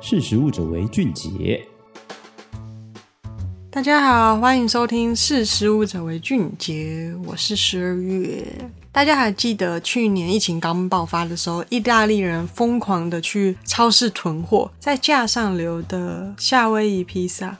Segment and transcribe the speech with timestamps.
[0.00, 1.66] 识时务者为俊杰。
[3.68, 8.46] 大家好，欢迎收听《识时务者为俊杰》，我是十二月。
[8.92, 17.58] 大家还记得去年疫情刚爆发的时候，意大利人疯狂的去超市囤货，在架上留的夏威夷披萨。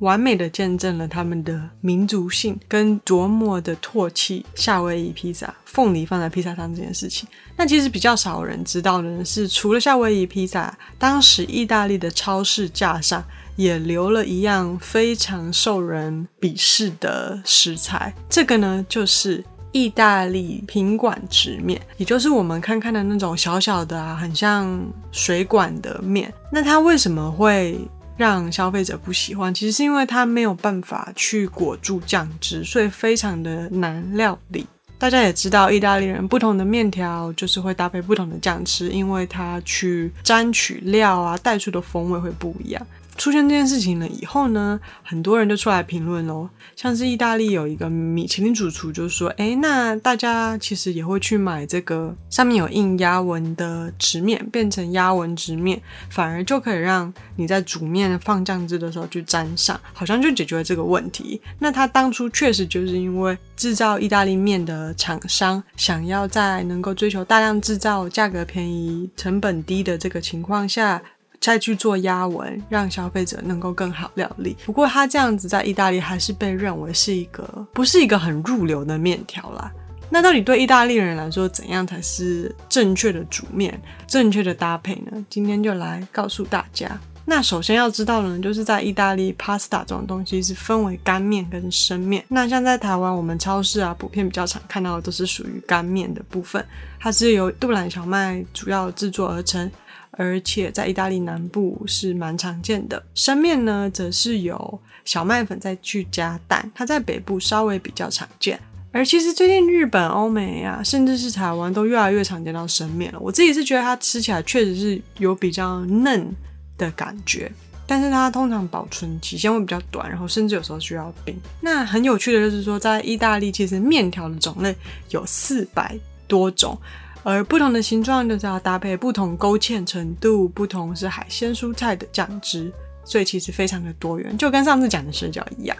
[0.00, 7.28] 完美的见证了他们的民族性，跟多么的唾弃夏威夷披萨、凤梨放在披萨上这件事情。
[7.56, 13.22] 那其实比较少人知道的是，除了夏威夷披萨，当时意大利的超市架上
[13.56, 18.14] 也留了一样非常受人鄙视的食材。
[18.28, 24.80] 这个呢，就是意大利平管直面，也就是我们看看的那种小小的啊，很像
[25.12, 26.32] 水管的面。
[26.50, 27.78] 那它为什么会
[28.20, 34.66] 让消费者不喜欢，其实是因为它没有办法去裹住酱汁，所以非常的难料理。
[34.98, 42.86] 大家也知道，意大利人不同的面条就是会搭配不同的酱汁，因为它去沾取料啊，带出的风味会不一样。
[43.20, 46.48] 出现这件事情了以后呢，很多人就出来评论喽。
[46.74, 55.78] 像是意大利有一个米其林主厨就说：“诶，那大家其实也会去买这个上面有印压纹的直面，变成压纹直面，
[56.08, 61.38] 反而就可以让你在煮面放酱汁的时候去沾上，好像就解决了这个问题。
[61.58, 71.02] 那他当初确实就是因为制造意大利面的厂商想要在能够追求大量制造、价格便宜、成本低的这个情况下。”
[71.40, 74.56] 再去做压纹，让消费者能够更好料理。
[74.66, 79.72] 不过，它这样子在意大利还是被认为是一个不是一个很入流的面条啦。
[80.12, 85.24] 那到底对意大利人来说，怎样才是正确的煮面、正确的搭配呢？
[85.30, 87.00] 今天就来告诉大家。
[87.30, 92.24] 那首先要知道的呢，就是在意大利，pasta 这种东西是分为干面跟生面。
[92.26, 96.66] 那像在台湾，我们超市啊，普遍比较常看到的都是属于干面的部分，
[96.98, 99.70] 它是由杜兰小麦主要制作而成。
[100.14, 103.00] 而且在意大利南部是蛮常见的。
[103.14, 108.58] 生面呢，则是由小麦粉再去加蛋，它在北部稍微比较常见。
[108.90, 113.20] 而其实最近日本、欧美啊，甚至是台湾都越来越常见到生面了。
[113.20, 116.34] 我自己是觉得它吃起来确实是有比较嫩
[116.80, 117.52] 的感觉，
[117.86, 121.38] 但是它通常保存期限会比较短，然后甚至有时候需要冰。
[121.60, 124.74] 那很有趣的就是说，在意大利其实面条的种类
[125.10, 125.96] 有四百
[126.26, 126.76] 多种。
[127.22, 132.72] 而不同的形状就是要搭配不同勾芡程度、不同是海鲜、蔬菜的酱汁，
[133.04, 135.76] 所以其实非常的多元，就跟上次讲的水饺一样。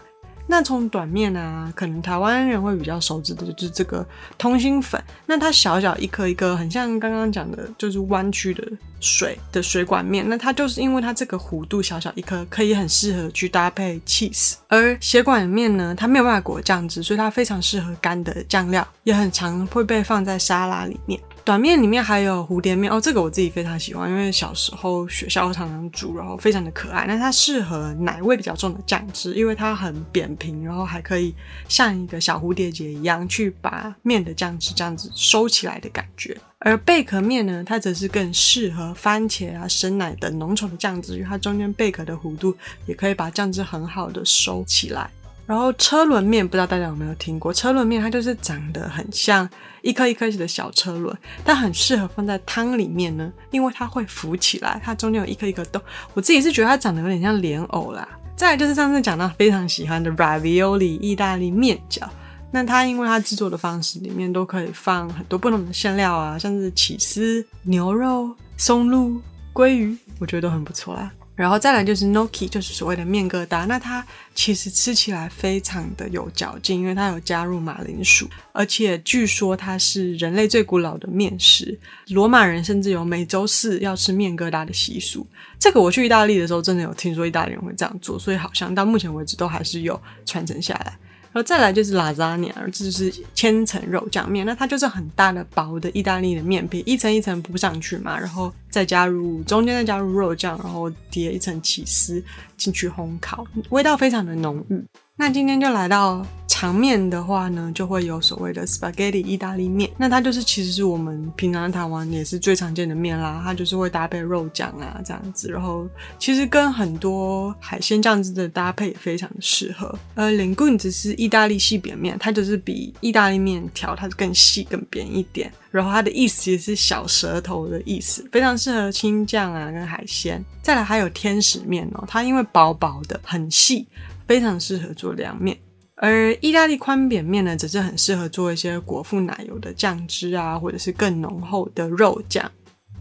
[0.47, 4.05] 那从短面啊，可能台湾人会比较熟知的就是这个
[4.37, 5.01] 通心粉。
[5.25, 8.63] 那它小小一颗一颗，很像刚刚讲的，就是弯曲的
[8.99, 10.27] 水的水管面。
[10.27, 14.55] 那它就是因为它这个弧度小小一颗，可以很适合去搭配 cheese。
[14.67, 21.19] 而斜管面呢，它没有办法裹酱汁，所以它非常适合干的酱料，也很常会被放在沙拉里面。
[21.43, 27.05] 短面里面还有蝴蝶面哦，这个我自己非常喜欢，因为小时候学校常常煮，然后非常的可爱。
[27.07, 31.33] 那它适合奶味比较重的酱汁，因为它很扁平，然后还可以
[31.67, 36.37] 像一个小蝴蝶结一样去把面的酱汁这样子收起来的感觉。
[36.59, 45.09] 而贝壳面呢，它则是更适合番茄啊、生奶等浓稠的酱汁，因为它中间贝壳的弧度也可以把酱汁很好的收起来。
[45.51, 47.51] 然后车轮面，不知道大家有没有听过？
[47.51, 49.47] 车轮面它就是长得很像
[49.81, 51.13] 一颗一颗的小车轮，
[51.43, 55.81] 但很适合放在汤里面呢，因为它会浮起来，它中间有一颗一颗洞。
[56.13, 58.07] 我自己是觉得它长得有点像莲藕啦。
[58.37, 62.07] 再来就是上次讲到非常喜欢的 ravioli 意大利面饺，
[62.51, 69.21] 那它因为它制作的方式里面都可以放很多不同的馅料啊，像是起司、牛肉、松露、
[69.53, 71.11] 鲑鱼，我觉得都很不错啦。
[71.41, 73.65] 然后再来就是 noki，就是所谓的面疙瘩。
[73.65, 81.79] 那它其实吃起来非常的有嚼劲，因为它有加入马铃薯，而且据说它是人类最古老的面食。
[82.09, 85.25] 罗马人甚至有每周四要吃面疙瘩的习俗。
[85.57, 90.95] 这个我去意大利的时候，真的有听说意大利人会这样做，所以好像到目前为止都还是有传承下来。
[91.33, 94.45] 然后再来就是 lasagna，这就是千层肉酱面。
[94.45, 102.23] 那它就是很大的薄的意大利的面皮，一层一层铺上去嘛，然后再加入中间再加入肉酱，然后叠一层起司
[102.57, 104.83] 进去烘烤，味道非常的浓郁。
[105.17, 106.25] 那今天就来到。
[106.47, 115.87] 长面的话呢，就会有所谓的 spaghetti 意大利面，那它就是其实是我们平常在台湾也是最常见的面啦，它就是会搭配肉酱啊这样子，然后
[116.19, 119.97] 其实跟很多海鲜酱汁的搭配也非常的适合。
[120.13, 130.43] 呃，linguine 是意大利细扁面，它就是比意大利面条它更细更扁一点，然后它的意思也是小舌头的意思，非常适合青酱啊跟海鲜。
[130.61, 133.87] 再来还有天使面哦，它因为薄薄的很细，
[134.27, 135.57] 非常适合做凉面。
[135.95, 142.51] 而意大利宽扁面呢，则是很适合做一些果腹奶油的酱汁啊，或者是更浓厚的肉酱。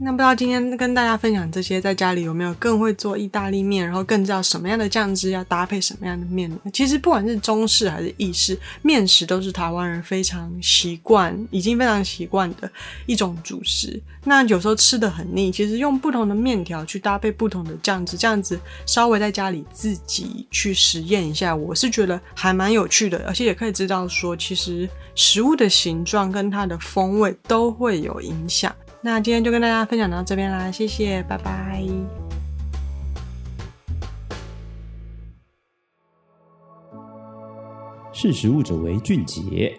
[0.02, 6.58] 那不知道今天跟大家分享这些，在家里有没有更会做意大利面，然后更知道什么样的酱汁要搭配什么样的面呢？
[6.72, 12.70] 其实不管是中式还是意式，面食都是台湾人非常习惯、已经非常习惯的
[13.04, 14.02] 一种主食。
[14.24, 28.74] 那有时候吃得很腻，其实用不同的面条去搭配不同的酱汁，这样子稍微在家里自己去实验一下，我是觉得还蛮有趣的，而且也可以知道说，其实食物的形状跟它的风味都会有影响。
[29.02, 31.82] 那今天就跟大家分享到这边啦，谢谢，拜拜。
[38.12, 39.74] 识时务者为俊杰。